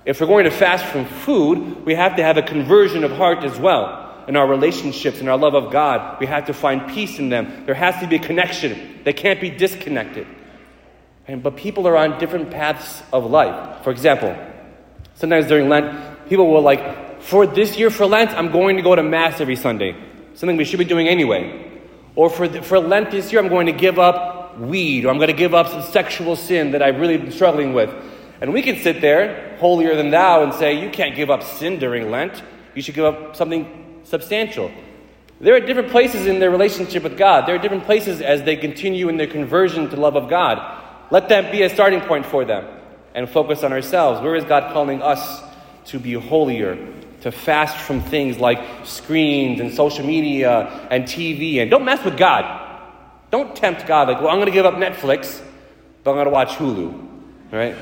If 0.04 0.20
we're 0.20 0.26
going 0.26 0.44
to 0.44 0.50
fast 0.50 0.84
from 0.84 1.06
food, 1.06 1.84
we 1.84 1.94
have 1.94 2.16
to 2.16 2.22
have 2.22 2.36
a 2.36 2.42
conversion 2.42 3.02
of 3.02 3.12
heart 3.12 3.42
as 3.42 3.58
well. 3.58 4.03
In 4.28 4.36
our 4.36 4.46
relationships 4.46 5.20
and 5.20 5.28
our 5.28 5.38
love 5.38 5.54
of 5.54 5.70
God, 5.72 6.18
we 6.20 6.26
have 6.26 6.46
to 6.46 6.54
find 6.54 6.88
peace 6.92 7.18
in 7.18 7.28
them. 7.28 7.64
There 7.66 7.74
has 7.74 8.00
to 8.00 8.06
be 8.06 8.16
a 8.16 8.18
connection. 8.18 9.00
They 9.04 9.12
can't 9.12 9.40
be 9.40 9.50
disconnected. 9.50 10.26
And, 11.26 11.42
but 11.42 11.56
people 11.56 11.86
are 11.86 11.96
on 11.96 12.18
different 12.18 12.50
paths 12.50 13.02
of 13.12 13.30
life. 13.30 13.82
For 13.84 13.90
example, 13.90 14.36
Sometimes 15.14 15.46
during 15.46 15.68
Lent, 15.68 16.28
people 16.28 16.48
will 16.48 16.62
like, 16.62 17.22
for 17.22 17.46
this 17.46 17.76
year 17.76 17.90
for 17.90 18.06
Lent, 18.06 18.30
I'm 18.30 18.50
going 18.50 18.76
to 18.76 18.82
go 18.82 18.94
to 18.94 19.02
Mass 19.02 19.40
every 19.40 19.56
Sunday. 19.56 19.96
Something 20.34 20.56
we 20.56 20.64
should 20.64 20.78
be 20.78 20.84
doing 20.84 21.08
anyway. 21.08 21.70
Or 22.16 22.28
for, 22.28 22.48
the, 22.48 22.62
for 22.62 22.80
Lent 22.80 23.10
this 23.10 23.32
year, 23.32 23.40
I'm 23.40 23.48
going 23.48 23.66
to 23.66 23.72
give 23.72 23.98
up 23.98 24.58
weed, 24.58 25.04
or 25.04 25.10
I'm 25.10 25.18
going 25.18 25.28
to 25.28 25.36
give 25.36 25.54
up 25.54 25.68
some 25.68 25.82
sexual 25.82 26.36
sin 26.36 26.72
that 26.72 26.82
I've 26.82 26.98
really 26.98 27.16
been 27.16 27.32
struggling 27.32 27.72
with. 27.74 27.90
And 28.40 28.52
we 28.52 28.62
can 28.62 28.76
sit 28.82 29.00
there, 29.00 29.56
holier 29.58 29.94
than 29.94 30.10
thou, 30.10 30.42
and 30.42 30.52
say, 30.52 30.82
you 30.82 30.90
can't 30.90 31.14
give 31.14 31.30
up 31.30 31.42
sin 31.42 31.78
during 31.78 32.10
Lent. 32.10 32.42
You 32.74 32.82
should 32.82 32.94
give 32.96 33.04
up 33.04 33.36
something 33.36 33.83
substantial. 34.04 34.70
They're 35.40 35.56
at 35.56 35.66
different 35.66 35.90
places 35.90 36.26
in 36.26 36.38
their 36.38 36.50
relationship 36.50 37.02
with 37.02 37.18
God. 37.18 37.46
They're 37.46 37.56
at 37.56 37.62
different 37.62 37.84
places 37.84 38.20
as 38.20 38.42
they 38.44 38.56
continue 38.56 39.08
in 39.08 39.16
their 39.16 39.26
conversion 39.26 39.90
to 39.90 39.96
love 39.96 40.16
of 40.16 40.30
God. 40.30 40.82
Let 41.10 41.28
that 41.28 41.52
be 41.52 41.62
a 41.62 41.68
starting 41.68 42.00
point 42.00 42.24
for 42.24 42.44
them 42.44 42.66
and 43.14 43.28
focus 43.28 43.62
on 43.62 43.72
ourselves. 43.72 44.20
Where 44.20 44.36
is 44.36 44.44
God 44.44 44.72
calling 44.72 45.02
us 45.02 45.42
to 45.86 45.98
be 45.98 46.14
holier, 46.14 46.78
to 47.22 47.32
fast 47.32 47.76
from 47.76 48.00
things 48.00 48.38
like 48.38 48.58
screens 48.84 49.60
and 49.60 49.72
social 49.72 50.06
media 50.06 50.88
and 50.90 51.04
TV? 51.04 51.60
And 51.60 51.70
don't 51.70 51.84
mess 51.84 52.04
with 52.04 52.16
God. 52.16 52.62
Don't 53.30 53.54
tempt 53.54 53.86
God 53.86 54.08
like, 54.08 54.20
well, 54.20 54.28
I'm 54.28 54.36
going 54.36 54.46
to 54.46 54.52
give 54.52 54.66
up 54.66 54.74
Netflix, 54.74 55.42
but 56.04 56.12
I'm 56.12 56.16
going 56.16 56.26
to 56.26 56.30
watch 56.30 56.50
Hulu. 56.50 57.08
Right? 57.50 57.76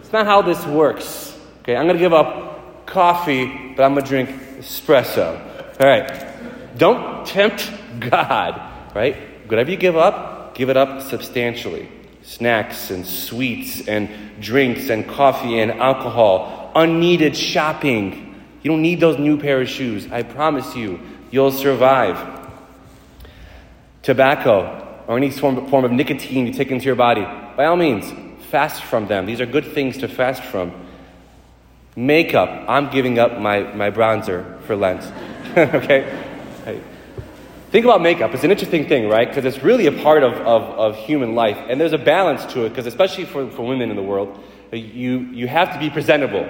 It's 0.00 0.12
not 0.12 0.26
how 0.26 0.42
this 0.42 0.64
works. 0.66 1.38
Okay, 1.62 1.76
I'm 1.76 1.86
going 1.86 1.96
to 1.96 2.02
give 2.02 2.12
up 2.12 2.51
coffee, 2.92 3.74
but 3.74 3.82
I'm 3.82 3.94
going 3.94 4.04
to 4.04 4.08
drink 4.08 4.28
espresso. 4.58 5.80
All 5.80 5.86
right. 5.86 6.78
Don't 6.78 7.26
tempt 7.26 7.70
God. 7.98 8.94
Right? 8.94 9.16
Whatever 9.48 9.70
you 9.70 9.76
give 9.76 9.96
up, 9.96 10.54
give 10.54 10.70
it 10.70 10.76
up 10.76 11.02
substantially 11.02 11.88
snacks 12.22 12.90
and 12.90 13.04
sweets 13.04 13.88
and 13.88 14.08
drinks 14.40 14.90
and 14.90 15.06
coffee 15.08 15.58
and 15.58 15.72
alcohol, 15.72 16.72
unneeded 16.74 17.36
shopping. 17.36 18.34
You 18.62 18.70
don't 18.70 18.82
need 18.82 19.00
those 19.00 19.18
new 19.18 19.38
pair 19.38 19.60
of 19.60 19.68
shoes. 19.68 20.10
I 20.10 20.22
promise 20.22 20.76
you, 20.76 21.00
you'll 21.30 21.52
survive. 21.52 22.40
Tobacco 24.02 25.04
or 25.06 25.16
any 25.16 25.30
form, 25.30 25.68
form 25.68 25.84
of 25.84 25.92
nicotine 25.92 26.46
you 26.46 26.52
take 26.52 26.70
into 26.70 26.86
your 26.86 26.94
body, 26.94 27.22
by 27.56 27.66
all 27.66 27.76
means, 27.76 28.12
fast 28.50 28.82
from 28.84 29.08
them. 29.08 29.26
These 29.26 29.40
are 29.40 29.46
good 29.46 29.66
things 29.66 29.98
to 29.98 30.08
fast 30.08 30.42
from. 30.44 30.72
Makeup. 31.94 32.64
I'm 32.68 32.90
giving 32.90 33.18
up 33.18 33.38
my, 33.38 33.60
my 33.74 33.90
bronzer 33.90 34.60
for 34.62 34.76
Lent. 34.76 35.02
okay? 35.56 36.24
Hey. 36.64 36.80
Think 37.70 37.84
about 37.84 38.02
makeup. 38.02 38.34
It's 38.34 38.44
an 38.44 38.50
interesting 38.50 38.86
thing, 38.86 39.08
right? 39.08 39.28
Because 39.28 39.44
it's 39.44 39.64
really 39.64 39.86
a 39.86 39.92
part 40.02 40.22
of, 40.22 40.34
of, 40.34 40.62
of 40.62 40.96
human 40.96 41.34
life. 41.34 41.56
And 41.68 41.80
there's 41.80 41.92
a 41.92 41.98
balance 41.98 42.44
to 42.52 42.64
it, 42.64 42.70
because 42.70 42.86
especially 42.86 43.24
for, 43.24 43.50
for 43.50 43.66
women 43.66 43.90
in 43.90 43.96
the 43.96 44.02
world, 44.02 44.42
uh, 44.72 44.76
you, 44.76 45.20
you 45.32 45.46
have 45.48 45.72
to 45.72 45.78
be 45.78 45.90
presentable 45.90 46.46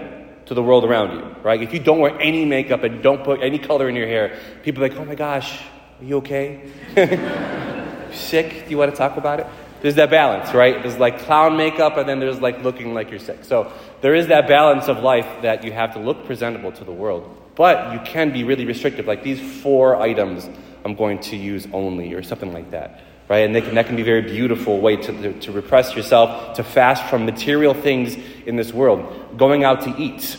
to 0.46 0.54
the 0.54 0.62
world 0.62 0.84
around 0.84 1.16
you, 1.16 1.36
right? 1.42 1.62
If 1.62 1.72
you 1.72 1.78
don't 1.78 2.00
wear 2.00 2.20
any 2.20 2.44
makeup 2.44 2.82
and 2.82 3.02
don't 3.02 3.24
put 3.24 3.40
any 3.40 3.58
color 3.58 3.88
in 3.88 3.96
your 3.96 4.06
hair, 4.06 4.38
people 4.62 4.82
are 4.82 4.88
like, 4.88 4.98
oh 4.98 5.04
my 5.04 5.14
gosh, 5.14 5.60
are 6.00 6.04
you 6.04 6.16
okay? 6.18 6.68
sick? 8.12 8.64
Do 8.64 8.70
you 8.70 8.78
want 8.78 8.90
to 8.90 8.96
talk 8.96 9.16
about 9.16 9.40
it? 9.40 9.46
There's 9.82 9.96
that 9.96 10.10
balance, 10.10 10.54
right? 10.54 10.80
There's 10.80 10.98
like 10.98 11.18
clown 11.18 11.56
makeup 11.56 11.96
and 11.96 12.08
then 12.08 12.20
there's 12.20 12.40
like 12.40 12.62
looking 12.62 12.94
like 12.94 13.10
you're 13.10 13.18
sick. 13.18 13.44
So 13.44 13.72
there 14.00 14.14
is 14.14 14.28
that 14.28 14.46
balance 14.46 14.88
of 14.88 14.98
life 14.98 15.26
that 15.42 15.64
you 15.64 15.72
have 15.72 15.92
to 15.94 15.98
look 15.98 16.24
presentable 16.24 16.70
to 16.72 16.84
the 16.84 16.92
world. 16.92 17.28
But 17.56 17.92
you 17.92 17.98
can 18.00 18.32
be 18.32 18.44
really 18.44 18.64
restrictive, 18.64 19.06
like 19.06 19.22
these 19.22 19.40
four 19.60 19.96
items 19.96 20.48
I'm 20.84 20.94
going 20.94 21.20
to 21.20 21.36
use 21.36 21.66
only, 21.72 22.14
or 22.14 22.22
something 22.22 22.52
like 22.52 22.70
that. 22.70 23.02
Right? 23.28 23.48
And 23.48 23.54
can, 23.64 23.74
that 23.74 23.86
can 23.86 23.96
be 23.96 24.02
a 24.02 24.04
very 24.04 24.22
beautiful 24.22 24.80
way 24.80 24.96
to, 24.96 25.12
to, 25.12 25.40
to 25.40 25.52
repress 25.52 25.94
yourself, 25.94 26.56
to 26.56 26.64
fast 26.64 27.08
from 27.08 27.24
material 27.24 27.72
things 27.72 28.16
in 28.46 28.56
this 28.56 28.72
world. 28.72 29.36
Going 29.36 29.64
out 29.64 29.82
to 29.82 29.94
eat. 29.96 30.36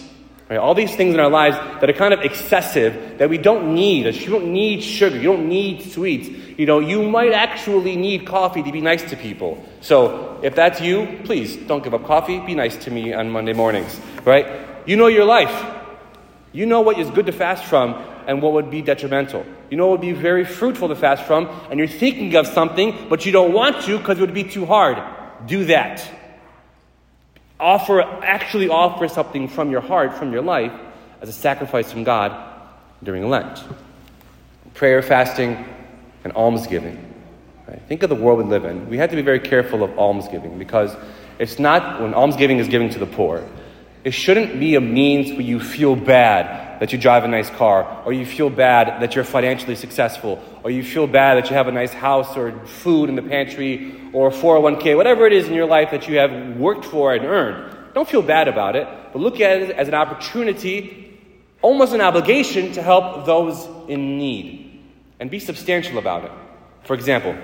Right? 0.54 0.60
All 0.60 0.76
these 0.76 0.96
things 0.96 1.16
in 1.16 1.20
our 1.20 1.32
lives 1.32 1.58
that 1.82 1.90
are 1.90 1.94
kind 1.94 2.14
of 2.14 2.22
excessive, 2.22 3.18
that 3.18 3.28
we 3.28 3.40
don't 3.40 3.74
need. 3.74 4.06
You 4.14 4.30
don't 4.30 4.54
need 4.54 4.84
sugar. 4.84 5.16
You 5.16 5.24
don't 5.24 5.50
need 5.50 5.82
sweets. 5.82 6.30
You 6.60 6.68
know, 6.68 6.78
you 6.78 7.10
might 7.10 7.32
actually 7.32 7.96
need 7.96 8.28
coffee 8.28 8.62
to 8.62 8.72
be 8.72 8.80
nice 8.80 9.02
to 9.10 9.18
people. 9.18 9.66
So 9.82 10.40
if 10.44 10.54
that's 10.54 10.80
you, 10.80 11.22
please 11.24 11.56
don't 11.56 11.84
give 11.84 11.96
up 11.96 12.06
coffee. 12.06 12.40
Be 12.40 12.54
nice 12.54 12.76
to 12.86 12.92
me 12.92 13.14
on 13.14 13.32
Monday 13.32 13.54
mornings. 13.54 14.00
Right? 14.26 14.46
You 14.86 14.96
know 14.96 15.08
your 15.08 15.26
life. 15.26 15.80
You 16.52 16.68
know 16.68 16.82
what 16.82 17.00
is 17.00 17.10
good 17.10 17.26
to 17.26 17.32
fast 17.32 17.64
from 17.66 17.96
and 18.28 18.40
what 18.40 18.54
would 18.54 18.70
be 18.70 18.84
detrimental. 18.84 19.44
You 19.72 19.78
know 19.78 19.88
what 19.88 20.02
would 20.02 20.08
be 20.08 20.12
very 20.12 20.46
fruitful 20.46 20.90
to 20.90 20.96
fast 20.96 21.24
from, 21.24 21.50
and 21.72 21.80
you're 21.80 21.88
thinking 21.88 22.36
of 22.36 22.46
something, 22.46 23.08
but 23.10 23.26
you 23.26 23.32
don't 23.32 23.54
want 23.54 23.84
to 23.86 23.98
because 23.98 24.20
it 24.20 24.22
would 24.22 24.36
be 24.36 24.44
too 24.44 24.68
hard. 24.68 25.02
Do 25.48 25.66
that. 25.66 26.08
Offer, 27.64 28.02
actually 28.02 28.68
offer 28.68 29.08
something 29.08 29.48
from 29.48 29.72
your 29.72 29.80
heart, 29.80 30.18
from 30.18 30.34
your 30.34 30.42
life, 30.42 30.74
as 31.22 31.30
a 31.30 31.32
sacrifice 31.32 31.90
from 31.90 32.04
God 32.04 32.36
during 33.02 33.30
Lent. 33.30 33.64
Prayer, 34.74 35.02
fasting, 35.02 35.66
and 36.26 36.34
almsgiving. 36.34 37.14
Right? 37.66 37.82
Think 37.88 38.04
of 38.04 38.10
the 38.10 38.16
world 38.16 38.40
we 38.40 38.46
live 38.46 38.66
in. 38.66 38.90
We 38.90 38.98
have 38.98 39.12
to 39.12 39.16
be 39.16 39.22
very 39.22 39.40
careful 39.40 39.82
of 39.82 39.98
almsgiving 39.98 40.60
because 40.60 40.94
it's 41.40 41.58
not 41.58 42.02
when 42.02 42.14
almsgiving 42.14 42.58
is 42.58 42.68
given 42.68 42.90
to 42.90 43.00
the 43.00 43.06
poor. 43.06 43.48
It 44.04 44.12
shouldn't 44.12 44.60
be 44.60 44.76
a 44.76 44.82
means 44.82 45.32
where 45.32 45.42
you 45.42 45.62
feel 45.62 45.96
bad 45.96 46.63
that 46.80 46.92
you 46.92 46.98
drive 46.98 47.24
a 47.24 47.28
nice 47.28 47.50
car, 47.50 48.04
or 48.06 48.14
you 48.14 48.26
feel 48.26 48.50
bad 48.50 49.02
that 49.02 49.16
you're 49.16 49.24
financially 49.24 49.76
successful, 49.76 50.42
or 50.64 50.72
you 50.72 50.84
feel 50.84 51.08
bad 51.08 51.36
that 51.38 51.50
you 51.50 51.56
have 51.56 51.68
a 51.68 51.72
nice 51.72 51.94
house 51.94 52.36
or 52.36 52.52
food 52.66 53.10
in 53.10 53.16
the 53.16 53.22
pantry, 53.22 53.96
or 54.14 54.28
a 54.28 54.32
401k, 54.32 54.96
whatever 54.96 55.26
it 55.26 55.34
is 55.34 55.48
in 55.48 55.54
your 55.54 55.66
life 55.66 55.92
that 55.92 56.08
you 56.08 56.18
have 56.18 56.58
worked 56.58 56.86
for 56.86 57.14
and 57.14 57.26
earned. 57.26 57.94
Don't 57.94 58.08
feel 58.08 58.22
bad 58.22 58.48
about 58.48 58.76
it, 58.76 58.88
but 59.12 59.20
look 59.20 59.40
at 59.40 59.62
it 59.62 59.72
as 59.72 59.88
an 59.88 59.94
opportunity, 59.94 61.20
almost 61.62 61.94
an 61.94 62.02
obligation 62.02 62.72
to 62.74 62.82
help 62.82 63.26
those 63.26 63.68
in 63.88 64.18
need. 64.18 64.82
And 65.20 65.30
be 65.30 65.40
substantial 65.40 66.00
about 66.00 66.26
it. 66.26 66.32
For 66.84 66.96
example, 66.96 67.36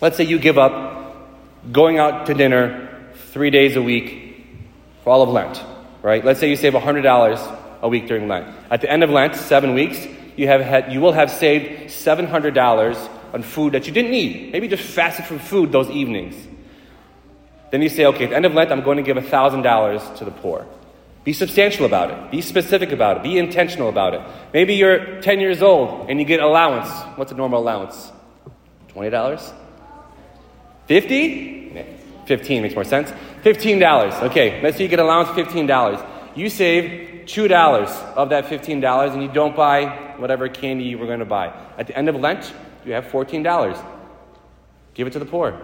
let's 0.00 0.16
say 0.16 0.24
you 0.24 0.38
give 0.38 0.58
up 0.58 1.28
going 1.70 1.98
out 1.98 2.26
to 2.26 2.34
dinner 2.34 3.10
three 3.32 3.50
days 3.50 3.76
a 3.76 3.82
week 3.82 4.46
for 5.02 5.10
all 5.10 5.22
of 5.22 5.28
Lent, 5.28 5.62
right? 6.02 6.24
Let's 6.24 6.40
say 6.40 6.48
you 6.48 6.56
save 6.56 6.72
$100 6.72 7.63
a 7.84 7.88
week 7.88 8.08
during 8.08 8.26
Lent. 8.26 8.48
At 8.70 8.80
the 8.80 8.90
end 8.90 9.04
of 9.04 9.10
Lent, 9.10 9.36
seven 9.36 9.74
weeks, 9.74 10.04
you, 10.36 10.48
have 10.48 10.62
had, 10.62 10.92
you 10.92 11.00
will 11.00 11.12
have 11.12 11.30
saved 11.30 11.90
$700 11.90 13.10
on 13.34 13.42
food 13.42 13.74
that 13.74 13.86
you 13.86 13.92
didn't 13.92 14.10
need. 14.10 14.52
Maybe 14.52 14.66
just 14.66 14.82
fasted 14.82 15.26
from 15.26 15.38
food 15.38 15.70
those 15.70 15.90
evenings. 15.90 16.34
Then 17.70 17.82
you 17.82 17.90
say, 17.90 18.06
okay, 18.06 18.24
at 18.24 18.30
the 18.30 18.36
end 18.36 18.46
of 18.46 18.54
Lent, 18.54 18.72
I'm 18.72 18.80
going 18.80 18.96
to 18.96 19.02
give 19.02 19.18
$1,000 19.18 20.16
to 20.16 20.24
the 20.24 20.30
poor. 20.30 20.66
Be 21.24 21.34
substantial 21.34 21.84
about 21.84 22.10
it. 22.10 22.30
Be 22.30 22.40
specific 22.40 22.90
about 22.90 23.18
it. 23.18 23.22
Be 23.22 23.38
intentional 23.38 23.90
about 23.90 24.14
it. 24.14 24.22
Maybe 24.52 24.74
you're 24.74 25.20
10 25.20 25.40
years 25.40 25.60
old 25.60 26.08
and 26.08 26.18
you 26.18 26.24
get 26.24 26.40
allowance. 26.40 26.88
What's 27.16 27.32
a 27.32 27.34
normal 27.34 27.60
allowance? 27.60 28.12
$20? 28.94 29.52
50? 30.86 31.84
15 32.26 32.62
makes 32.62 32.74
more 32.74 32.84
sense. 32.84 33.12
$15. 33.42 34.22
Okay, 34.30 34.62
let's 34.62 34.78
say 34.78 34.84
you 34.84 34.88
get 34.88 35.00
allowance 35.00 35.28
$15. 35.30 36.36
You 36.36 36.48
save 36.48 37.13
$2 37.26 38.14
of 38.14 38.30
that 38.30 38.46
$15 38.46 39.12
and 39.12 39.22
you 39.22 39.28
don't 39.28 39.56
buy 39.56 40.14
whatever 40.16 40.48
candy 40.48 40.84
you 40.84 40.98
were 40.98 41.06
going 41.06 41.18
to 41.18 41.24
buy. 41.24 41.52
At 41.78 41.86
the 41.86 41.96
end 41.96 42.08
of 42.08 42.16
Lent, 42.16 42.52
you 42.84 42.92
have 42.92 43.06
$14. 43.06 43.84
Give 44.94 45.06
it 45.06 45.12
to 45.12 45.18
the 45.18 45.24
poor. 45.24 45.60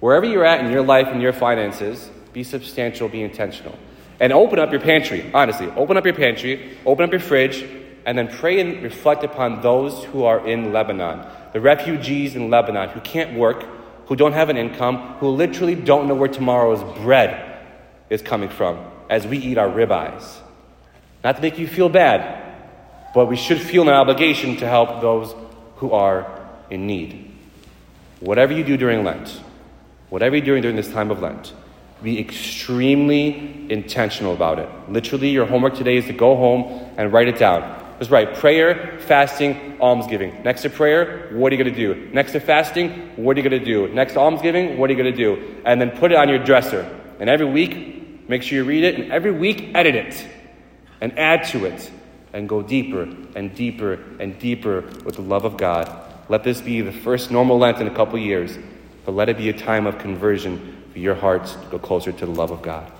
Wherever 0.00 0.26
you're 0.26 0.44
at 0.44 0.64
in 0.64 0.70
your 0.70 0.82
life 0.82 1.08
and 1.08 1.20
your 1.20 1.32
finances, 1.32 2.10
be 2.32 2.42
substantial, 2.42 3.08
be 3.08 3.22
intentional. 3.22 3.78
And 4.18 4.32
open 4.32 4.58
up 4.58 4.70
your 4.70 4.80
pantry, 4.80 5.30
honestly. 5.32 5.68
Open 5.70 5.96
up 5.96 6.04
your 6.04 6.14
pantry, 6.14 6.76
open 6.84 7.04
up 7.04 7.10
your 7.10 7.20
fridge, 7.20 7.64
and 8.04 8.16
then 8.16 8.28
pray 8.28 8.60
and 8.60 8.82
reflect 8.82 9.24
upon 9.24 9.62
those 9.62 10.04
who 10.04 10.24
are 10.24 10.46
in 10.46 10.72
Lebanon. 10.72 11.26
The 11.52 11.60
refugees 11.60 12.36
in 12.36 12.50
Lebanon 12.50 12.90
who 12.90 13.00
can't 13.00 13.36
work, 13.36 13.64
who 14.06 14.16
don't 14.16 14.32
have 14.32 14.48
an 14.48 14.56
income, 14.56 15.14
who 15.18 15.28
literally 15.28 15.74
don't 15.74 16.06
know 16.06 16.14
where 16.14 16.28
tomorrow's 16.28 16.82
bread 16.98 17.58
is 18.08 18.22
coming 18.22 18.48
from 18.48 18.84
as 19.08 19.26
we 19.26 19.38
eat 19.38 19.58
our 19.58 19.68
ribeyes. 19.68 20.40
Not 21.22 21.36
to 21.36 21.42
make 21.42 21.58
you 21.58 21.66
feel 21.66 21.88
bad, 21.88 22.40
but 23.14 23.26
we 23.26 23.36
should 23.36 23.60
feel 23.60 23.82
an 23.82 23.94
obligation 23.94 24.56
to 24.56 24.66
help 24.66 25.00
those 25.00 25.34
who 25.76 25.92
are 25.92 26.48
in 26.70 26.86
need. 26.86 27.30
Whatever 28.20 28.52
you 28.52 28.64
do 28.64 28.76
during 28.76 29.04
Lent, 29.04 29.28
whatever 30.08 30.36
you're 30.36 30.44
doing 30.44 30.62
during 30.62 30.76
this 30.76 30.90
time 30.90 31.10
of 31.10 31.20
Lent, 31.20 31.52
be 32.02 32.18
extremely 32.18 33.70
intentional 33.70 34.32
about 34.32 34.58
it. 34.58 34.68
Literally, 34.88 35.28
your 35.28 35.44
homework 35.44 35.74
today 35.74 35.96
is 35.96 36.06
to 36.06 36.14
go 36.14 36.36
home 36.36 36.90
and 36.96 37.12
write 37.12 37.28
it 37.28 37.38
down. 37.38 37.78
Just 37.98 38.10
write 38.10 38.36
prayer, 38.36 38.98
fasting, 39.00 39.76
almsgiving. 39.78 40.42
Next 40.42 40.62
to 40.62 40.70
prayer, 40.70 41.28
what 41.32 41.52
are 41.52 41.56
you 41.56 41.62
going 41.62 41.74
to 41.74 41.94
do? 41.94 42.08
Next 42.14 42.32
to 42.32 42.40
fasting, 42.40 43.10
what 43.16 43.36
are 43.36 43.40
you 43.40 43.48
going 43.48 43.60
to 43.60 43.64
do? 43.64 43.92
Next 43.92 44.14
to 44.14 44.20
almsgiving, 44.20 44.78
what 44.78 44.88
are 44.88 44.94
you 44.94 45.02
going 45.02 45.14
to 45.14 45.16
do? 45.16 45.60
And 45.66 45.78
then 45.78 45.90
put 45.90 46.10
it 46.10 46.16
on 46.16 46.30
your 46.30 46.42
dresser. 46.42 46.88
And 47.18 47.28
every 47.28 47.44
week, 47.44 48.28
make 48.30 48.42
sure 48.42 48.56
you 48.56 48.64
read 48.64 48.84
it, 48.84 48.98
and 48.98 49.12
every 49.12 49.32
week, 49.32 49.72
edit 49.74 49.94
it 49.94 50.26
and 51.00 51.18
add 51.18 51.44
to 51.48 51.64
it 51.64 51.90
and 52.32 52.48
go 52.48 52.62
deeper 52.62 53.02
and 53.34 53.54
deeper 53.54 53.98
and 54.18 54.38
deeper 54.38 54.82
with 55.04 55.16
the 55.16 55.22
love 55.22 55.44
of 55.44 55.56
God. 55.56 55.90
Let 56.28 56.44
this 56.44 56.60
be 56.60 56.80
the 56.80 56.92
first 56.92 57.30
normal 57.30 57.58
Lent 57.58 57.78
in 57.78 57.86
a 57.86 57.94
couple 57.94 58.18
years, 58.18 58.56
but 59.04 59.12
let 59.12 59.28
it 59.28 59.36
be 59.36 59.48
a 59.48 59.52
time 59.52 59.86
of 59.86 59.98
conversion 59.98 60.84
for 60.92 60.98
your 60.98 61.14
hearts 61.14 61.54
to 61.54 61.66
go 61.66 61.78
closer 61.78 62.12
to 62.12 62.26
the 62.26 62.32
love 62.32 62.50
of 62.50 62.62
God. 62.62 62.90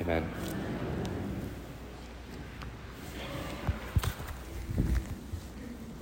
Amen. 0.00 0.28